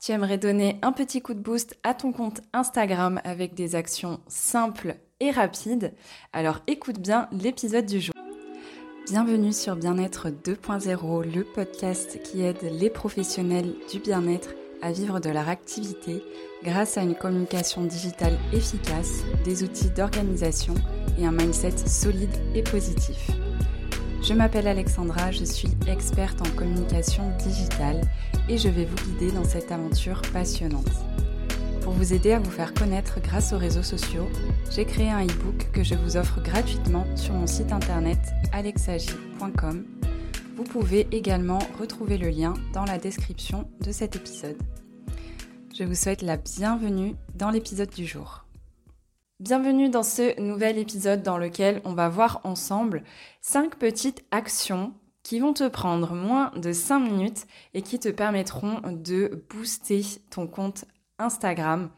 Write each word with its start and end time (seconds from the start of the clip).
Tu 0.00 0.12
aimerais 0.12 0.38
donner 0.38 0.78
un 0.82 0.92
petit 0.92 1.20
coup 1.20 1.34
de 1.34 1.40
boost 1.40 1.76
à 1.82 1.92
ton 1.92 2.12
compte 2.12 2.40
Instagram 2.52 3.20
avec 3.24 3.54
des 3.54 3.74
actions 3.74 4.20
simples 4.28 4.94
et 5.18 5.32
rapides 5.32 5.92
Alors 6.32 6.60
écoute 6.68 7.00
bien 7.00 7.28
l'épisode 7.32 7.84
du 7.84 8.00
jour. 8.00 8.14
Bienvenue 9.10 9.52
sur 9.52 9.74
Bien-être 9.74 10.28
2.0, 10.28 11.34
le 11.34 11.42
podcast 11.42 12.22
qui 12.22 12.42
aide 12.42 12.62
les 12.62 12.90
professionnels 12.90 13.74
du 13.90 13.98
bien-être 13.98 14.50
à 14.82 14.92
vivre 14.92 15.18
de 15.18 15.30
leur 15.30 15.48
activité 15.48 16.22
grâce 16.62 16.96
à 16.96 17.02
une 17.02 17.16
communication 17.16 17.82
digitale 17.82 18.38
efficace, 18.52 19.22
des 19.44 19.64
outils 19.64 19.90
d'organisation 19.90 20.74
et 21.18 21.26
un 21.26 21.32
mindset 21.32 21.76
solide 21.76 22.36
et 22.54 22.62
positif. 22.62 23.30
Je 24.28 24.34
m'appelle 24.34 24.68
Alexandra, 24.68 25.30
je 25.30 25.42
suis 25.42 25.70
experte 25.86 26.42
en 26.42 26.50
communication 26.54 27.34
digitale 27.38 28.02
et 28.50 28.58
je 28.58 28.68
vais 28.68 28.84
vous 28.84 28.96
guider 29.06 29.32
dans 29.32 29.44
cette 29.44 29.72
aventure 29.72 30.20
passionnante. 30.34 30.90
Pour 31.80 31.94
vous 31.94 32.12
aider 32.12 32.32
à 32.32 32.38
vous 32.38 32.50
faire 32.50 32.74
connaître 32.74 33.22
grâce 33.22 33.54
aux 33.54 33.58
réseaux 33.58 33.82
sociaux, 33.82 34.28
j'ai 34.70 34.84
créé 34.84 35.08
un 35.08 35.24
e-book 35.24 35.70
que 35.72 35.82
je 35.82 35.94
vous 35.94 36.18
offre 36.18 36.42
gratuitement 36.42 37.06
sur 37.16 37.32
mon 37.32 37.46
site 37.46 37.72
internet 37.72 38.18
alexagi.com. 38.52 39.86
Vous 40.56 40.64
pouvez 40.64 41.08
également 41.10 41.60
retrouver 41.80 42.18
le 42.18 42.28
lien 42.28 42.52
dans 42.74 42.84
la 42.84 42.98
description 42.98 43.66
de 43.80 43.92
cet 43.92 44.14
épisode. 44.14 44.58
Je 45.74 45.84
vous 45.84 45.94
souhaite 45.94 46.20
la 46.20 46.36
bienvenue 46.36 47.14
dans 47.34 47.48
l'épisode 47.48 47.94
du 47.94 48.04
jour. 48.04 48.47
Bienvenue 49.40 49.88
dans 49.88 50.02
ce 50.02 50.40
nouvel 50.40 50.78
épisode 50.78 51.22
dans 51.22 51.38
lequel 51.38 51.80
on 51.84 51.92
va 51.92 52.08
voir 52.08 52.40
ensemble 52.42 53.04
5 53.40 53.76
petites 53.76 54.24
actions 54.32 54.92
qui 55.22 55.38
vont 55.38 55.52
te 55.52 55.68
prendre 55.68 56.12
moins 56.12 56.50
de 56.56 56.72
5 56.72 56.98
minutes 56.98 57.46
et 57.72 57.82
qui 57.82 58.00
te 58.00 58.08
permettront 58.08 58.80
de 58.90 59.44
booster 59.48 60.02
ton 60.30 60.48
compte 60.48 60.86
Instagram. 61.20 61.88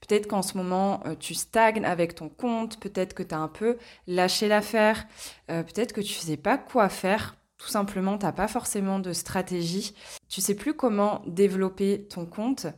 Peut-être 0.00 0.28
qu'en 0.28 0.42
ce 0.42 0.56
moment, 0.56 1.02
euh, 1.06 1.16
tu 1.18 1.34
stagnes 1.34 1.84
avec 1.84 2.14
ton 2.14 2.28
compte, 2.28 2.78
peut-être 2.78 3.14
que 3.14 3.24
tu 3.24 3.34
as 3.34 3.40
un 3.40 3.48
peu 3.48 3.78
lâché 4.06 4.46
l'affaire, 4.46 5.08
euh, 5.50 5.64
peut-être 5.64 5.92
que 5.92 6.00
tu 6.00 6.14
ne 6.20 6.24
sais 6.24 6.36
pas 6.36 6.56
quoi 6.56 6.88
faire. 6.88 7.34
Tout 7.58 7.68
simplement, 7.68 8.16
tu 8.16 8.26
n'as 8.26 8.32
pas 8.32 8.46
forcément 8.46 9.00
de 9.00 9.12
stratégie. 9.12 9.92
Tu 10.28 10.40
sais 10.40 10.54
plus 10.54 10.74
comment 10.74 11.22
développer 11.26 12.06
ton 12.06 12.26
compte. 12.26 12.68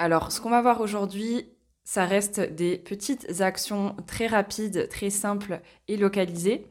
Alors, 0.00 0.32
ce 0.32 0.40
qu'on 0.40 0.50
va 0.50 0.62
voir 0.62 0.80
aujourd'hui, 0.80 1.51
ça 1.84 2.06
reste 2.06 2.40
des 2.40 2.78
petites 2.78 3.40
actions 3.40 3.96
très 4.06 4.26
rapides, 4.26 4.88
très 4.88 5.10
simples 5.10 5.60
et 5.88 5.96
localisées. 5.96 6.66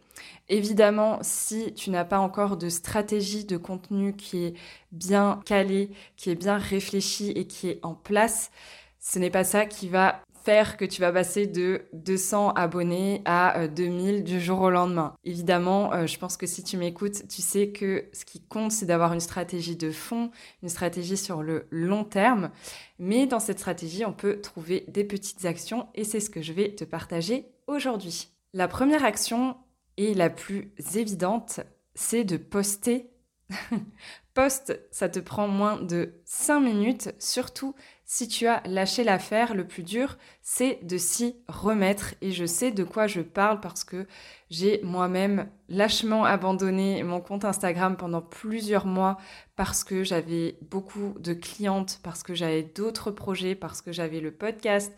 Évidemment, 0.50 1.20
si 1.22 1.74
tu 1.74 1.90
n'as 1.90 2.06
pas 2.06 2.20
encore 2.20 2.58
de 2.58 2.70
stratégie 2.70 3.46
de 3.46 3.58
contenu 3.58 4.16
qui 4.16 4.46
est 4.46 4.54
bien 4.92 5.42
calée, 5.46 5.90
qui 6.18 6.30
est 6.30 6.36
bien 6.36 6.58
réfléchie 6.58 7.32
et 7.32 7.46
qui 7.48 7.70
est 7.70 7.80
en 7.84 7.94
place, 7.94 8.52
ce 9.00 9.20
n'est 9.20 9.30
pas 9.30 9.44
ça 9.44 9.66
qui 9.66 9.90
va 9.90 10.22
faire 10.44 10.78
que 10.78 10.86
tu 10.86 11.02
vas 11.02 11.12
passer 11.12 11.48
de 11.48 11.84
200 11.94 12.54
abonnés 12.54 13.22
à 13.26 13.68
2000 13.68 14.16
euh, 14.16 14.22
du 14.22 14.40
jour 14.40 14.62
au 14.62 14.70
lendemain. 14.70 15.14
Évidemment, 15.24 15.94
euh, 15.94 16.08
je 16.08 16.18
pense 16.18 16.38
que 16.38 16.48
si 16.48 16.64
tu 16.64 16.78
m'écoutes, 16.78 17.28
tu 17.28 17.42
sais 17.42 17.70
que 17.70 18.06
ce 18.14 18.26
qui 18.26 18.42
compte, 18.42 18.72
c'est 18.72 18.86
d'avoir 18.86 19.14
une 19.14 19.20
stratégie 19.20 19.76
de 19.76 19.92
fond, 19.92 20.32
une 20.64 20.70
stratégie 20.70 21.18
sur 21.18 21.44
le 21.44 21.68
long 21.72 22.04
terme. 22.04 22.52
Mais 23.00 23.28
dans 23.28 23.40
cette 23.40 23.60
stratégie, 23.60 24.06
on 24.06 24.14
peut 24.14 24.42
trouver 24.42 24.86
des 24.88 25.04
petites 25.04 25.46
actions 25.46 25.88
et 25.96 26.04
c'est 26.04 26.20
ce 26.20 26.30
que 26.30 26.42
je 26.42 26.54
vais 26.54 26.76
te 26.76 26.84
partager 26.84 27.46
aujourd'hui. 27.68 28.30
La 28.54 28.68
première 28.68 29.06
action 29.06 29.56
et 29.98 30.14
la 30.14 30.30
plus 30.30 30.74
évidente, 30.96 31.62
c'est 31.94 32.24
de 32.24 32.38
poster 32.38 33.12
Poste, 34.34 34.80
ça 34.92 35.10
te 35.10 35.20
prend 35.20 35.50
moins 35.50 35.82
de 35.82 36.14
5 36.24 36.62
minutes, 36.62 37.14
surtout 37.20 37.76
si 38.14 38.28
tu 38.28 38.46
as 38.46 38.62
lâché 38.66 39.06
l'affaire. 39.06 39.56
Le 39.56 39.66
plus 39.66 39.84
dur, 39.84 40.18
c'est 40.42 40.80
de 40.84 40.98
s'y 40.98 41.38
remettre. 41.48 42.14
Et 42.20 42.34
je 42.34 42.44
sais 42.44 42.72
de 42.72 42.84
quoi 42.84 43.08
je 43.08 43.22
parle 43.22 43.62
parce 43.62 43.86
que 43.86 44.06
j'ai 44.50 44.82
moi-même 44.84 45.50
lâchement 45.70 46.26
abandonné 46.26 47.04
mon 47.04 47.22
compte 47.22 47.46
Instagram 47.46 47.96
pendant 47.96 48.22
plusieurs 48.22 48.86
mois 48.86 49.16
parce 49.56 49.86
que 49.86 50.04
j'avais 50.04 50.58
beaucoup 50.62 51.16
de 51.22 51.34
clientes, 51.34 52.02
parce 52.04 52.22
que 52.22 52.36
j'avais 52.36 52.64
d'autres 52.64 53.12
projets, 53.12 53.56
parce 53.56 53.82
que 53.82 53.94
j'avais 53.94 54.20
le 54.20 54.32
podcast, 54.32 54.94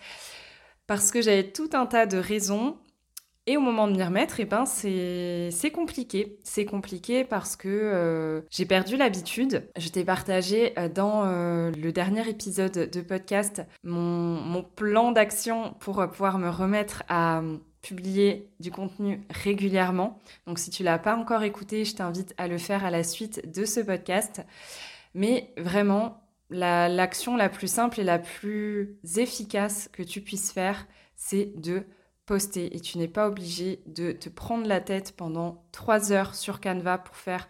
parce 0.88 1.12
que 1.12 1.22
j'avais 1.22 1.52
tout 1.52 1.70
un 1.74 1.86
tas 1.86 2.08
de 2.08 2.18
raisons. 2.18 2.80
Et 3.46 3.58
au 3.58 3.60
moment 3.60 3.88
de 3.88 3.94
m'y 3.94 4.04
remettre, 4.04 4.40
eh 4.40 4.46
ben, 4.46 4.66
c'est 4.66 5.72
compliqué. 5.74 6.40
C'est 6.44 6.64
compliqué 6.64 7.26
parce 7.26 7.58
que 7.58 7.68
euh, 7.68 8.42
j'ai 8.50 8.66
perdu 8.66 8.96
l'habitude. 8.96 9.68
Je 9.76 9.90
t'ai 9.90 10.06
partagé 10.06 10.78
euh, 10.80 10.88
dans 10.88 11.26
euh, 11.26 11.70
le 11.72 11.92
dernier 11.92 12.28
épisode 12.30 12.90
de 12.90 13.02
podcast 13.02 13.62
mon, 13.84 14.00
mon 14.00 14.64
plan 14.64 15.12
d'action 15.12 15.74
pour 15.80 16.08
pouvoir 16.10 16.40
me 16.40 16.50
remettre 16.50 17.04
à 17.10 17.42
publier 17.82 18.50
du 18.62 18.72
contenu 18.72 19.20
régulièrement. 19.30 20.22
Donc 20.48 20.58
si 20.58 20.70
tu 20.70 20.84
l'as 20.84 20.98
pas 20.98 21.18
encore 21.18 21.44
écouté, 21.44 21.84
je 21.84 21.96
t'invite 21.96 22.34
à 22.38 22.48
le 22.48 22.58
faire 22.58 22.86
à 22.86 22.92
la 22.92 23.04
suite 23.04 23.52
de 23.54 23.66
ce 23.66 23.82
podcast. 23.82 24.42
Mais 25.16 25.54
vraiment, 25.58 26.24
l'action 26.50 27.36
la 27.36 27.50
plus 27.50 27.68
simple 27.68 28.00
et 28.00 28.04
la 28.06 28.20
plus 28.20 28.98
efficace 29.18 29.90
que 29.92 30.02
tu 30.02 30.22
puisses 30.22 30.54
faire, 30.54 30.88
c'est 31.18 31.52
de 31.60 31.84
poster 32.26 32.76
et 32.76 32.80
tu 32.80 32.98
n'es 32.98 33.08
pas 33.08 33.28
obligé 33.28 33.82
de 33.86 34.12
te 34.12 34.30
prendre 34.30 34.68
la 34.68 34.82
tête 34.82 35.14
pendant 35.16 35.64
trois 35.72 36.12
heures 36.12 36.36
sur 36.36 36.62
Canva 36.62 36.98
pour 36.98 37.16
faire 37.16 37.48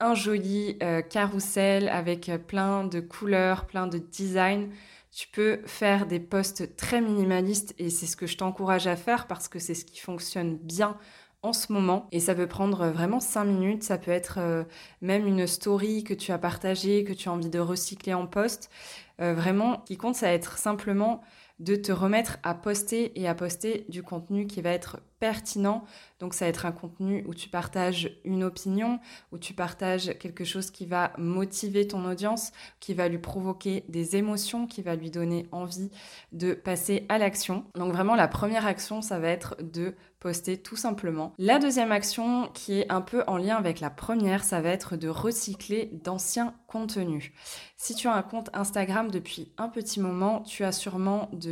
un 0.00 0.14
joli 0.14 0.76
euh, 0.82 1.02
carrousel 1.02 1.88
avec 1.88 2.28
euh, 2.28 2.38
plein 2.38 2.84
de 2.84 3.00
couleurs, 3.00 3.66
plein 3.66 3.86
de 3.86 3.98
designs. 3.98 4.68
Tu 5.10 5.26
peux 5.28 5.60
faire 5.66 6.06
des 6.06 6.20
posts 6.20 6.76
très 6.76 7.00
minimalistes 7.00 7.74
et 7.78 7.90
c'est 7.90 8.06
ce 8.06 8.16
que 8.16 8.26
je 8.26 8.36
t'encourage 8.36 8.86
à 8.86 8.94
faire 8.94 9.26
parce 9.26 9.48
que 9.48 9.58
c'est 9.58 9.74
ce 9.74 9.84
qui 9.84 9.98
fonctionne 9.98 10.56
bien 10.56 10.96
en 11.42 11.52
ce 11.52 11.72
moment 11.72 12.08
et 12.12 12.20
ça 12.20 12.34
peut 12.34 12.46
prendre 12.46 12.86
vraiment 12.88 13.20
cinq 13.20 13.44
minutes, 13.44 13.82
ça 13.84 13.98
peut 13.98 14.10
être 14.10 14.38
euh, 14.38 14.64
même 15.00 15.26
une 15.26 15.46
story 15.46 16.04
que 16.04 16.14
tu 16.14 16.30
as 16.30 16.38
partagée, 16.38 17.04
que 17.04 17.12
tu 17.12 17.28
as 17.28 17.32
envie 17.32 17.50
de 17.50 17.60
recycler 17.60 18.14
en 18.14 18.26
post. 18.26 18.70
vraiment, 19.18 19.78
qui 19.78 19.96
compte, 19.96 20.14
ça 20.14 20.26
va 20.26 20.32
être 20.32 20.58
simplement 20.58 21.22
de 21.58 21.76
te 21.76 21.92
remettre 21.92 22.38
à 22.42 22.54
poster 22.54 23.18
et 23.20 23.28
à 23.28 23.34
poster 23.34 23.84
du 23.88 24.02
contenu 24.02 24.46
qui 24.46 24.62
va 24.62 24.70
être 24.70 25.00
pertinent. 25.18 25.84
Donc 26.20 26.34
ça 26.34 26.44
va 26.44 26.50
être 26.50 26.66
un 26.66 26.72
contenu 26.72 27.24
où 27.26 27.34
tu 27.34 27.48
partages 27.48 28.18
une 28.24 28.44
opinion, 28.44 29.00
où 29.32 29.38
tu 29.38 29.54
partages 29.54 30.16
quelque 30.18 30.44
chose 30.44 30.70
qui 30.70 30.86
va 30.86 31.12
motiver 31.18 31.86
ton 31.86 32.04
audience, 32.04 32.52
qui 32.80 32.94
va 32.94 33.08
lui 33.08 33.18
provoquer 33.18 33.84
des 33.88 34.16
émotions, 34.16 34.66
qui 34.66 34.82
va 34.82 34.94
lui 34.94 35.10
donner 35.10 35.46
envie 35.52 35.90
de 36.32 36.54
passer 36.54 37.06
à 37.08 37.18
l'action. 37.18 37.64
Donc 37.74 37.92
vraiment 37.92 38.14
la 38.14 38.28
première 38.28 38.66
action, 38.66 39.02
ça 39.02 39.18
va 39.18 39.28
être 39.28 39.56
de 39.60 39.94
poster 40.20 40.56
tout 40.56 40.76
simplement. 40.76 41.32
La 41.38 41.60
deuxième 41.60 41.92
action 41.92 42.48
qui 42.52 42.80
est 42.80 42.90
un 42.90 43.00
peu 43.00 43.22
en 43.28 43.36
lien 43.36 43.56
avec 43.56 43.78
la 43.78 43.90
première, 43.90 44.42
ça 44.42 44.60
va 44.60 44.70
être 44.70 44.96
de 44.96 45.08
recycler 45.08 45.90
d'anciens 46.04 46.54
contenus. 46.66 47.30
Si 47.76 47.94
tu 47.94 48.08
as 48.08 48.14
un 48.14 48.22
compte 48.22 48.50
Instagram 48.52 49.10
depuis 49.10 49.52
un 49.58 49.68
petit 49.68 50.00
moment, 50.00 50.40
tu 50.40 50.64
as 50.64 50.72
sûrement 50.72 51.28
de 51.32 51.47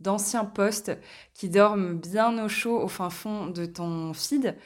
d'anciens 0.00 0.44
posts 0.44 0.92
qui 1.32 1.48
dorment 1.48 1.94
bien 1.94 2.44
au 2.44 2.48
chaud 2.48 2.80
au 2.80 2.88
fin 2.88 3.10
fond 3.10 3.46
de 3.46 3.66
ton 3.66 4.12
feed. 4.12 4.56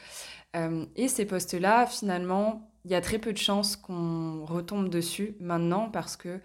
Euh, 0.57 0.87
et 0.97 1.09
ces 1.09 1.27
posts-là, 1.27 1.87
finalement, 1.87 2.71
il 2.85 2.91
y 2.91 2.95
a 2.95 3.01
très 3.01 3.19
peu 3.19 3.33
de 3.33 3.39
chances 3.39 3.77
qu'on 3.77 4.45
retombe 4.45 4.89
dessus 4.89 5.37
maintenant 5.41 5.91
parce 5.91 6.17
que 6.17 6.41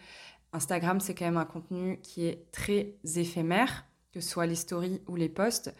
Instagram, 0.52 1.00
c'est 1.00 1.16
quand 1.16 1.26
même 1.26 1.38
un 1.38 1.46
contenu 1.46 2.00
qui 2.02 2.26
est 2.26 2.52
très 2.52 2.96
éphémère, 3.16 3.86
que 4.12 4.20
ce 4.20 4.30
soit 4.30 4.46
les 4.46 4.56
stories 4.56 5.02
ou 5.08 5.16
les 5.16 5.30
posts. 5.30 5.74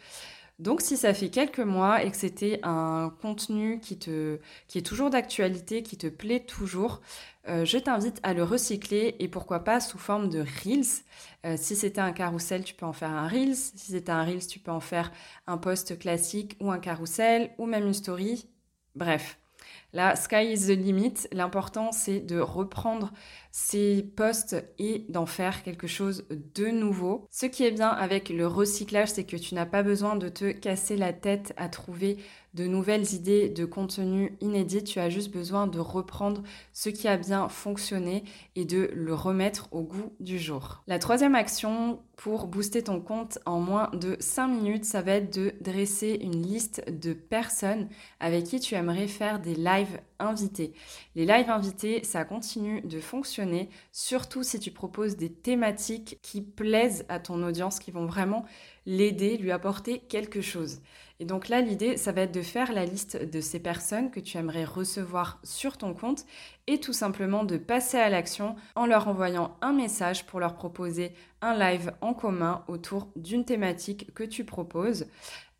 Donc 0.60 0.80
si 0.80 0.96
ça 0.96 1.12
fait 1.14 1.30
quelques 1.30 1.58
mois 1.58 2.04
et 2.04 2.10
que 2.10 2.16
c'était 2.16 2.60
un 2.62 3.12
contenu 3.20 3.80
qui, 3.80 3.98
te, 3.98 4.38
est 4.74 4.86
toujours 4.86 5.10
d'actualité, 5.10 5.82
qui 5.82 5.96
te 5.96 6.06
plaît 6.06 6.40
toujours, 6.40 7.00
euh, 7.48 7.64
je 7.64 7.76
t'invite 7.76 8.20
à 8.22 8.34
le 8.34 8.44
recycler 8.44 9.16
et 9.18 9.28
pourquoi 9.28 9.64
pas 9.64 9.80
sous 9.80 9.98
forme 9.98 10.28
de 10.28 10.40
Reels. 10.40 11.02
Euh, 11.44 11.56
si 11.58 11.74
c'était 11.74 12.00
un 12.00 12.12
carrousel, 12.12 12.62
tu 12.64 12.74
peux 12.74 12.86
en 12.86 12.92
faire 12.92 13.10
un 13.10 13.26
Reels. 13.26 13.56
Si 13.56 13.92
c'était 13.92 14.12
un 14.12 14.24
Reels, 14.24 14.46
tu 14.46 14.60
peux 14.60 14.70
en 14.70 14.80
faire 14.80 15.10
un 15.46 15.58
post 15.58 15.98
classique 15.98 16.56
ou 16.60 16.70
un 16.70 16.78
carrousel 16.78 17.50
ou 17.58 17.66
même 17.66 17.86
une 17.86 17.94
story. 17.94 18.46
Bref, 18.94 19.38
Là, 19.94 20.16
sky 20.16 20.52
is 20.52 20.66
the 20.66 20.76
limit. 20.76 21.28
L'important, 21.30 21.92
c'est 21.92 22.18
de 22.18 22.40
reprendre 22.40 23.12
ces 23.52 24.02
posts 24.16 24.56
et 24.80 25.06
d'en 25.08 25.24
faire 25.24 25.62
quelque 25.62 25.86
chose 25.86 26.26
de 26.30 26.66
nouveau. 26.66 27.28
Ce 27.30 27.46
qui 27.46 27.62
est 27.64 27.70
bien 27.70 27.90
avec 27.90 28.28
le 28.28 28.48
recyclage, 28.48 29.10
c'est 29.10 29.22
que 29.22 29.36
tu 29.36 29.54
n'as 29.54 29.66
pas 29.66 29.84
besoin 29.84 30.16
de 30.16 30.28
te 30.28 30.50
casser 30.50 30.96
la 30.96 31.12
tête 31.12 31.54
à 31.56 31.68
trouver 31.68 32.16
de 32.54 32.66
nouvelles 32.66 33.14
idées 33.14 33.48
de 33.48 33.64
contenu 33.64 34.36
inédit. 34.40 34.82
Tu 34.82 34.98
as 34.98 35.10
juste 35.10 35.32
besoin 35.32 35.68
de 35.68 35.78
reprendre 35.78 36.42
ce 36.72 36.88
qui 36.88 37.06
a 37.06 37.16
bien 37.16 37.48
fonctionné 37.48 38.24
et 38.56 38.64
de 38.64 38.90
le 38.92 39.14
remettre 39.14 39.68
au 39.70 39.82
goût 39.82 40.12
du 40.18 40.40
jour. 40.40 40.82
La 40.88 40.98
troisième 40.98 41.36
action 41.36 42.00
pour 42.16 42.46
booster 42.46 42.82
ton 42.82 43.00
compte 43.00 43.38
en 43.44 43.60
moins 43.60 43.90
de 43.92 44.16
5 44.20 44.48
minutes, 44.48 44.84
ça 44.84 45.02
va 45.02 45.12
être 45.12 45.34
de 45.34 45.54
dresser 45.60 46.18
une 46.20 46.42
liste 46.42 46.84
de 46.88 47.12
personnes 47.12 47.88
avec 48.20 48.44
qui 48.44 48.60
tu 48.60 48.74
aimerais 48.74 49.08
faire 49.08 49.40
des 49.40 49.54
lives 49.54 50.00
invités. 50.18 50.72
Les 51.14 51.26
lives 51.26 51.50
invités, 51.50 52.04
ça 52.04 52.24
continue 52.24 52.80
de 52.82 53.00
fonctionner, 53.00 53.68
surtout 53.92 54.42
si 54.42 54.58
tu 54.60 54.70
proposes 54.70 55.16
des 55.16 55.32
thématiques 55.32 56.18
qui 56.22 56.40
plaisent 56.40 57.04
à 57.08 57.18
ton 57.18 57.42
audience, 57.42 57.78
qui 57.78 57.90
vont 57.90 58.06
vraiment 58.06 58.44
l'aider, 58.86 59.36
lui 59.36 59.50
apporter 59.50 60.00
quelque 60.00 60.40
chose. 60.40 60.80
Et 61.20 61.24
donc 61.24 61.48
là, 61.48 61.60
l'idée, 61.60 61.96
ça 61.96 62.10
va 62.10 62.22
être 62.22 62.34
de 62.34 62.42
faire 62.42 62.72
la 62.72 62.84
liste 62.84 63.16
de 63.16 63.40
ces 63.40 63.60
personnes 63.60 64.10
que 64.10 64.18
tu 64.18 64.36
aimerais 64.36 64.64
recevoir 64.64 65.38
sur 65.44 65.78
ton 65.78 65.94
compte 65.94 66.26
et 66.66 66.80
tout 66.80 66.92
simplement 66.92 67.44
de 67.44 67.56
passer 67.56 67.98
à 67.98 68.08
l'action 68.08 68.56
en 68.74 68.86
leur 68.86 69.06
envoyant 69.06 69.56
un 69.60 69.72
message 69.72 70.26
pour 70.26 70.40
leur 70.40 70.56
proposer 70.56 71.12
live 71.52 71.92
en 72.00 72.14
commun 72.14 72.64
autour 72.68 73.08
d'une 73.16 73.44
thématique 73.44 74.14
que 74.14 74.24
tu 74.24 74.44
proposes. 74.44 75.06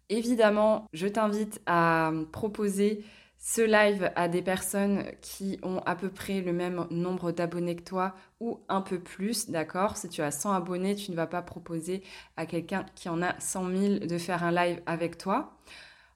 Évidemment, 0.08 0.86
je 0.92 1.06
t'invite 1.06 1.60
à 1.66 2.12
proposer 2.32 3.04
ce 3.38 3.60
live 3.60 4.10
à 4.16 4.28
des 4.28 4.40
personnes 4.40 5.04
qui 5.20 5.58
ont 5.62 5.80
à 5.80 5.96
peu 5.96 6.08
près 6.08 6.40
le 6.40 6.54
même 6.54 6.86
nombre 6.90 7.30
d'abonnés 7.30 7.76
que 7.76 7.82
toi 7.82 8.14
ou 8.40 8.60
un 8.70 8.80
peu 8.80 8.98
plus, 8.98 9.50
d'accord? 9.50 9.98
Si 9.98 10.08
tu 10.08 10.22
as 10.22 10.30
100 10.30 10.52
abonnés, 10.52 10.94
tu 10.94 11.10
ne 11.10 11.16
vas 11.16 11.26
pas 11.26 11.42
proposer 11.42 12.02
à 12.38 12.46
quelqu'un 12.46 12.86
qui 12.94 13.10
en 13.10 13.20
a 13.20 13.38
100 13.38 13.68
000 13.68 13.98
de 14.06 14.18
faire 14.18 14.44
un 14.44 14.50
live 14.50 14.80
avec 14.86 15.18
toi. 15.18 15.58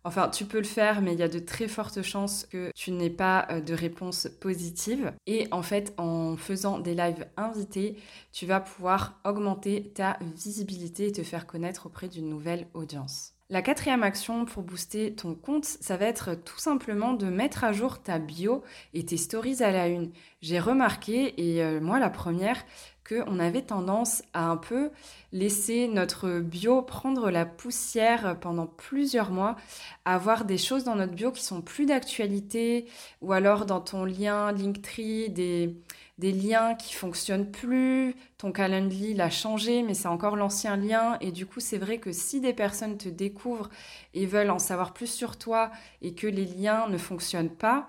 Enfin, 0.08 0.30
tu 0.30 0.46
peux 0.46 0.56
le 0.56 0.64
faire, 0.64 1.02
mais 1.02 1.12
il 1.12 1.18
y 1.18 1.22
a 1.22 1.28
de 1.28 1.38
très 1.38 1.68
fortes 1.68 2.00
chances 2.00 2.46
que 2.50 2.70
tu 2.74 2.92
n'aies 2.92 3.10
pas 3.10 3.46
euh, 3.50 3.60
de 3.60 3.74
réponse 3.74 4.26
positive. 4.40 5.12
Et 5.26 5.46
en 5.50 5.60
fait, 5.60 5.92
en 5.98 6.38
faisant 6.38 6.78
des 6.78 6.94
lives 6.94 7.26
invités, 7.36 7.98
tu 8.32 8.46
vas 8.46 8.58
pouvoir 8.58 9.20
augmenter 9.26 9.92
ta 9.94 10.18
visibilité 10.34 11.08
et 11.08 11.12
te 11.12 11.22
faire 11.22 11.46
connaître 11.46 11.84
auprès 11.84 12.08
d'une 12.08 12.30
nouvelle 12.30 12.68
audience. 12.72 13.34
La 13.50 13.60
quatrième 13.60 14.02
action 14.02 14.46
pour 14.46 14.62
booster 14.62 15.14
ton 15.14 15.34
compte, 15.34 15.66
ça 15.66 15.98
va 15.98 16.06
être 16.06 16.34
tout 16.34 16.58
simplement 16.58 17.12
de 17.12 17.26
mettre 17.26 17.64
à 17.64 17.72
jour 17.72 18.02
ta 18.02 18.18
bio 18.18 18.62
et 18.94 19.04
tes 19.04 19.18
stories 19.18 19.62
à 19.62 19.72
la 19.72 19.88
une. 19.88 20.10
J'ai 20.40 20.58
remarqué, 20.58 21.34
et 21.36 21.62
euh, 21.62 21.80
moi 21.80 21.98
la 21.98 22.08
première, 22.08 22.64
qu'on 23.08 23.38
avait 23.38 23.62
tendance 23.62 24.22
à 24.34 24.50
un 24.50 24.56
peu 24.56 24.90
laisser 25.32 25.88
notre 25.88 26.40
bio 26.40 26.82
prendre 26.82 27.30
la 27.30 27.46
poussière 27.46 28.38
pendant 28.40 28.66
plusieurs 28.66 29.30
mois, 29.30 29.56
avoir 30.04 30.44
des 30.44 30.58
choses 30.58 30.84
dans 30.84 30.96
notre 30.96 31.14
bio 31.14 31.32
qui 31.32 31.42
sont 31.42 31.62
plus 31.62 31.86
d'actualité, 31.86 32.86
ou 33.22 33.32
alors 33.32 33.66
dans 33.66 33.80
ton 33.80 34.04
lien 34.04 34.52
Linktree, 34.52 35.30
des 35.30 36.32
liens 36.32 36.74
qui 36.74 36.94
fonctionnent 36.94 37.50
plus, 37.50 38.14
ton 38.38 38.52
Calendly 38.52 39.14
l'a 39.14 39.30
changé, 39.30 39.82
mais 39.82 39.94
c'est 39.94 40.08
encore 40.08 40.36
l'ancien 40.36 40.76
lien. 40.76 41.16
Et 41.20 41.32
du 41.32 41.46
coup, 41.46 41.60
c'est 41.60 41.78
vrai 41.78 41.98
que 41.98 42.12
si 42.12 42.40
des 42.40 42.52
personnes 42.52 42.98
te 42.98 43.08
découvrent 43.08 43.70
et 44.14 44.26
veulent 44.26 44.50
en 44.50 44.58
savoir 44.58 44.92
plus 44.92 45.06
sur 45.06 45.38
toi 45.38 45.70
et 46.02 46.14
que 46.14 46.26
les 46.26 46.44
liens 46.44 46.88
ne 46.88 46.98
fonctionnent 46.98 47.48
pas, 47.48 47.88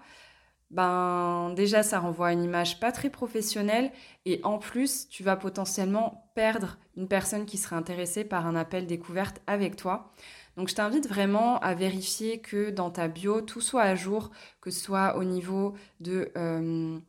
ben 0.71 1.51
déjà 1.56 1.81
ça 1.81 2.00
renvoie 2.00 2.31
une 2.31 2.44
image 2.44 2.80
pas 2.80 2.92
très 2.92 3.10
professionnelle 3.10 3.92
et 4.25 4.39
en 4.44 4.60
plus 4.60 5.07
tu 5.10 5.24
vas 5.24 5.36
potentiellement 5.36 6.30
perdre 6.36 6.77
une 6.95 7.07
personne 7.07 7.45
qui 7.45 7.57
serait 7.57 7.75
intéressée 7.75 8.24
par 8.24 8.45
un 8.45 8.56
appel 8.56 8.86
découverte 8.86 9.42
avec 9.48 9.75
toi. 9.75 10.12
Donc 10.57 10.69
je 10.69 10.75
t'invite 10.75 11.07
vraiment 11.07 11.60
à 11.60 11.74
vérifier 11.74 12.39
que 12.39 12.69
dans 12.69 12.92
ta 12.92 13.07
bio 13.07 13.42
tout 13.42 13.62
soit 13.62 13.83
à 13.83 13.95
jour, 13.95 14.31
que 14.62 14.71
ce 14.71 14.80
soit 14.80 15.18
au 15.18 15.24
niveau 15.24 15.74
de 16.00 16.31
euh, 16.38 17.00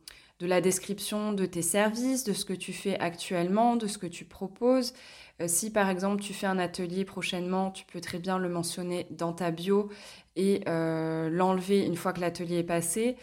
de 0.41 0.47
la 0.47 0.59
description 0.59 1.33
de 1.33 1.45
tes 1.45 1.61
services, 1.61 2.23
de 2.23 2.33
ce 2.33 2.45
que 2.45 2.53
tu 2.53 2.73
fais 2.73 2.99
actuellement, 2.99 3.75
de 3.75 3.85
ce 3.85 3.99
que 3.99 4.07
tu 4.07 4.25
proposes. 4.25 4.93
Euh, 5.41 5.47
si 5.47 5.71
par 5.71 5.89
exemple 5.89 6.21
tu 6.21 6.33
fais 6.33 6.47
un 6.47 6.59
atelier 6.59 7.05
prochainement, 7.05 7.71
tu 7.71 7.85
peux 7.85 8.01
très 8.01 8.19
bien 8.19 8.37
le 8.37 8.49
mentionner 8.49 9.07
dans 9.09 9.33
ta 9.33 9.51
bio 9.51 9.89
et 10.35 10.61
euh, 10.67 11.29
l'enlever 11.29 11.85
une 11.85 11.95
fois 11.95 12.13
que 12.13 12.21
l'atelier 12.21 12.59
est 12.59 12.63
passé. 12.63 13.17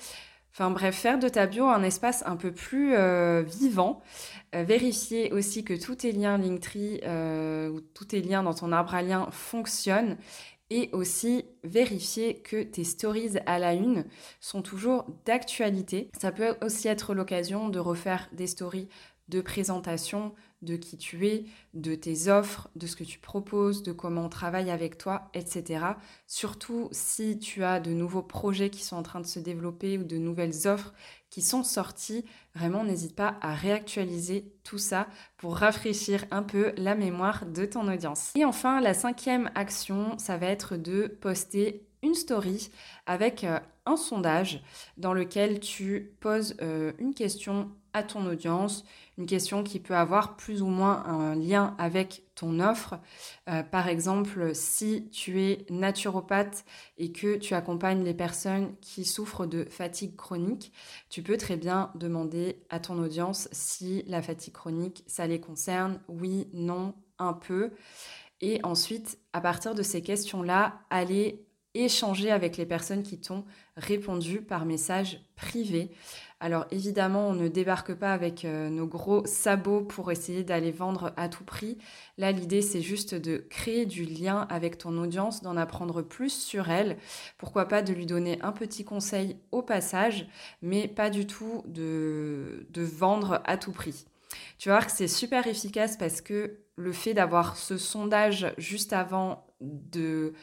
Enfin 0.53 0.71
bref, 0.71 0.97
faire 0.97 1.19
de 1.19 1.29
ta 1.29 1.47
bio 1.47 1.67
un 1.67 1.83
espace 1.83 2.25
un 2.27 2.37
peu 2.37 2.53
plus 2.53 2.95
euh, 2.95 3.43
vivant. 3.47 4.03
vérifier 4.53 5.33
aussi 5.33 5.63
que 5.63 5.75
tous 5.75 5.97
tes 5.97 6.13
liens 6.13 6.39
Linktree 6.39 7.01
ou 7.71 7.81
tous 7.81 8.07
tes 8.07 8.23
liens 8.23 8.43
dans 8.43 8.55
ton 8.55 8.73
arbre 8.73 8.95
à 8.95 9.03
liens 9.03 9.29
fonctionnent 9.31 10.17
et 10.71 10.91
aussi 10.93 11.45
vérifier 11.65 12.39
que 12.41 12.63
tes 12.63 12.85
stories 12.85 13.39
à 13.47 13.59
la 13.59 13.75
une 13.75 14.05
sont 14.41 14.63
toujours 14.63 15.07
d'actualité. 15.25 16.11
Ça 16.19 16.33
peut 16.33 16.57
aussi 16.63 16.89
être 16.89 17.15
l'occasion 17.15 17.69
de 17.69 17.79
refaire 17.79 18.29
des 18.33 18.47
stories 18.47 18.89
de 19.29 19.41
présentation 19.41 20.35
de 20.63 20.77
qui 20.77 20.97
tu 20.97 21.27
es, 21.29 21.45
de 21.75 21.95
tes 21.95 22.29
offres, 22.29 22.69
de 22.75 22.87
ce 22.87 22.97
que 22.97 23.05
tu 23.05 23.19
proposes, 23.19 23.83
de 23.83 23.93
comment 23.93 24.25
on 24.25 24.29
travaille 24.29 24.71
avec 24.71 24.99
toi, 24.99 25.31
etc. 25.35 25.85
Surtout 26.27 26.89
si 26.91 27.39
tu 27.39 27.63
as 27.63 27.79
de 27.79 27.93
nouveaux 27.93 28.23
projets 28.23 28.71
qui 28.71 28.83
sont 28.83 28.97
en 28.97 29.03
train 29.03 29.21
de 29.21 29.27
se 29.27 29.39
développer 29.39 29.99
ou 29.99 30.05
de 30.05 30.17
nouvelles 30.17 30.67
offres 30.67 30.93
qui 31.31 31.43
sont 31.43 31.63
sorties, 31.63 32.25
vraiment 32.55 32.85
n'hésite 32.85 33.15
pas 33.15 33.37
à 33.41 33.55
réactualiser 33.55 34.53
tout 34.65 34.79
ça 34.79 35.07
pour 35.37 35.57
rafraîchir 35.57 36.25
un 36.31 36.43
peu 36.43 36.73
la 36.77 36.95
mémoire 36.95 37.47
de 37.47 37.65
ton 37.65 37.87
audience. 37.87 38.33
Et 38.35 38.45
enfin, 38.45 38.81
la 38.81 38.95
cinquième 38.95 39.51
action, 39.55 40.19
ça 40.19 40.39
va 40.39 40.47
être 40.47 40.77
de 40.77 41.07
poster 41.07 41.87
une 42.03 42.15
story 42.15 42.71
avec 43.07 43.45
euh, 43.45 43.59
un 43.87 43.97
sondage 43.97 44.63
dans 44.97 45.13
lequel 45.13 45.61
tu 45.61 46.13
poses 46.21 46.57
euh, 46.63 46.93
une 46.99 47.15
question 47.15 47.71
à 47.93 48.03
ton 48.03 48.27
audience, 48.27 48.85
une 49.17 49.27
question 49.27 49.65
qui 49.65 49.81
peut 49.81 49.97
avoir 49.97 50.37
plus 50.37 50.63
ou 50.63 50.67
moins 50.67 51.05
un 51.07 51.35
lien 51.35 51.75
avec 51.79 52.23
ton 52.35 52.61
offre. 52.61 52.99
Euh, 53.49 53.63
par 53.63 53.89
exemple, 53.89 54.55
si 54.55 55.09
tu 55.11 55.43
es 55.43 55.67
naturopathe 55.71 56.65
et 56.99 57.13
que 57.13 57.37
tu 57.37 57.55
accompagnes 57.55 58.05
les 58.05 58.15
personnes 58.15 58.75
qui 58.81 59.05
souffrent 59.05 59.47
de 59.47 59.65
fatigue 59.65 60.17
chronique, 60.17 60.73
tu 61.11 61.23
peux 61.23 61.37
très 61.37 61.57
bien 61.57 61.91
demander 61.95 62.63
à 62.71 62.81
ton 62.81 62.99
audience 62.99 63.49
si 63.53 64.05
la 64.07 64.23
fatigue 64.23 64.55
chronique, 64.55 65.05
ça 65.07 65.27
les 65.27 65.41
concerne, 65.41 66.01
oui, 66.09 66.49
non, 66.53 66.95
un 67.19 67.33
peu. 67.33 67.73
Et 68.41 68.61
ensuite, 68.63 69.19
à 69.33 69.41
partir 69.41 69.75
de 69.75 69.83
ces 69.83 70.03
questions-là, 70.03 70.81
aller 70.91 71.45
échanger 71.75 72.31
avec 72.31 72.57
les 72.57 72.67
personnes 72.67 73.03
qui 73.03 73.21
t'ont 73.21 73.45
répondu 73.77 74.43
par 74.43 74.65
message 74.65 75.21
privé. 75.37 75.91
Alors 76.41 76.67
évidemment, 76.71 77.29
on 77.29 77.33
ne 77.33 77.49
débarque 77.49 77.95
pas 77.95 78.13
avec 78.13 78.45
euh, 78.45 78.69
nos 78.71 78.87
gros 78.87 79.27
sabots 79.27 79.81
pour 79.81 80.13
essayer 80.13 80.45
d'aller 80.45 80.71
vendre 80.71 81.13
à 81.17 81.29
tout 81.29 81.43
prix. 81.43 81.79
Là, 82.17 82.31
l'idée, 82.31 82.63
c'est 82.63 82.81
juste 82.81 83.17
de 83.17 83.39
créer 83.51 83.87
du 83.87 84.05
lien 84.05 84.47
avec 84.49 84.79
ton 84.79 84.97
audience, 84.99 85.43
d'en 85.43 85.57
apprendre 85.57 86.01
plus 86.01 86.31
sur 86.31 86.71
elle. 86.71 86.97
Pourquoi 87.39 87.67
pas 87.67 87.83
de 87.83 87.93
lui 87.93 88.07
donner 88.07 88.39
un 88.43 88.53
petit 88.53 88.85
conseil 88.85 89.37
au 89.51 89.63
passage, 89.63 90.29
mais 90.63 90.87
pas 90.87 91.11
du 91.11 91.27
tout 91.27 91.65
de, 91.67 92.67
vendre 92.77 93.43
à 93.45 93.57
tout 93.57 93.73
prix. 93.73 94.07
Tu 94.59 94.69
vas 94.69 94.77
voir 94.77 94.87
que 94.87 94.93
c'est 94.93 95.09
super 95.09 95.49
efficace 95.49 95.97
parce 95.97 96.21
que 96.21 96.61
le 96.77 96.93
fait 96.93 97.15
d'avoir 97.15 97.57
ce 97.57 97.77
sondage 97.77 98.55
juste 98.59 98.93
avant 98.93 99.45
de 99.61 100.35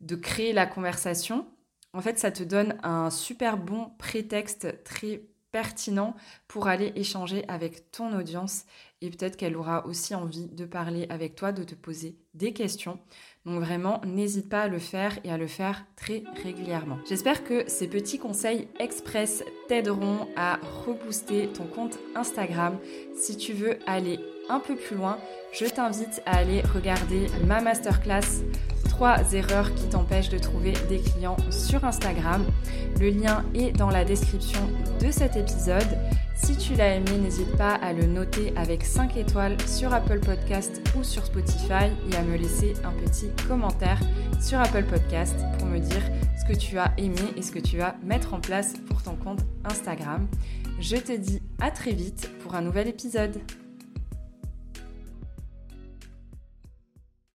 de 0.00 0.16
créer 0.16 0.52
la 0.52 0.66
conversation, 0.66 1.46
en 1.94 2.00
fait, 2.00 2.18
ça 2.18 2.30
te 2.30 2.42
donne 2.42 2.76
un 2.82 3.10
super 3.10 3.56
bon 3.56 3.90
prétexte 3.98 4.82
très 4.82 5.22
pertinent 5.52 6.16
pour 6.48 6.66
aller 6.66 6.92
échanger 6.96 7.44
avec 7.46 7.90
ton 7.92 8.18
audience 8.18 8.64
et 9.02 9.10
peut-être 9.10 9.36
qu'elle 9.36 9.56
aura 9.56 9.86
aussi 9.86 10.14
envie 10.14 10.46
de 10.46 10.64
parler 10.64 11.06
avec 11.10 11.34
toi, 11.34 11.52
de 11.52 11.64
te 11.64 11.74
poser 11.74 12.16
des 12.34 12.52
questions. 12.52 12.98
Donc 13.44 13.60
vraiment, 13.60 14.00
n'hésite 14.04 14.48
pas 14.48 14.62
à 14.62 14.68
le 14.68 14.78
faire 14.78 15.18
et 15.24 15.30
à 15.30 15.36
le 15.36 15.46
faire 15.46 15.84
très 15.96 16.22
régulièrement. 16.42 16.98
J'espère 17.08 17.44
que 17.44 17.68
ces 17.68 17.88
petits 17.88 18.18
conseils 18.18 18.68
express 18.78 19.44
t'aideront 19.68 20.28
à 20.36 20.58
rebooster 20.86 21.48
ton 21.48 21.64
compte 21.64 21.98
Instagram. 22.14 22.78
Si 23.16 23.36
tu 23.36 23.52
veux 23.52 23.78
aller 23.86 24.18
un 24.48 24.60
peu 24.60 24.76
plus 24.76 24.96
loin, 24.96 25.18
je 25.52 25.66
t'invite 25.66 26.22
à 26.24 26.38
aller 26.38 26.62
regarder 26.62 27.26
ma 27.46 27.60
masterclass 27.60 28.42
erreurs 29.32 29.74
qui 29.74 29.88
t'empêchent 29.88 30.28
de 30.28 30.38
trouver 30.38 30.72
des 30.88 30.98
clients 30.98 31.36
sur 31.50 31.84
Instagram. 31.84 32.44
Le 33.00 33.10
lien 33.10 33.44
est 33.54 33.72
dans 33.72 33.90
la 33.90 34.04
description 34.04 34.60
de 35.00 35.10
cet 35.10 35.36
épisode. 35.36 35.98
Si 36.34 36.56
tu 36.56 36.74
l'as 36.74 36.94
aimé, 36.94 37.18
n'hésite 37.20 37.56
pas 37.56 37.74
à 37.74 37.92
le 37.92 38.06
noter 38.06 38.52
avec 38.56 38.84
5 38.84 39.16
étoiles 39.16 39.56
sur 39.66 39.92
Apple 39.92 40.20
Podcast 40.20 40.80
ou 40.96 41.04
sur 41.04 41.24
Spotify 41.24 41.90
et 42.10 42.16
à 42.16 42.22
me 42.22 42.36
laisser 42.36 42.74
un 42.84 42.92
petit 42.92 43.28
commentaire 43.46 44.00
sur 44.40 44.58
Apple 44.58 44.84
Podcast 44.84 45.36
pour 45.58 45.68
me 45.68 45.78
dire 45.78 46.02
ce 46.40 46.52
que 46.52 46.58
tu 46.58 46.78
as 46.78 46.92
aimé 46.96 47.20
et 47.36 47.42
ce 47.42 47.52
que 47.52 47.60
tu 47.60 47.78
vas 47.78 47.96
mettre 48.02 48.34
en 48.34 48.40
place 48.40 48.74
pour 48.88 49.02
ton 49.02 49.16
compte 49.16 49.40
Instagram. 49.64 50.26
Je 50.80 50.96
te 50.96 51.16
dis 51.16 51.40
à 51.60 51.70
très 51.70 51.92
vite 51.92 52.30
pour 52.40 52.54
un 52.54 52.62
nouvel 52.62 52.88
épisode. 52.88 53.36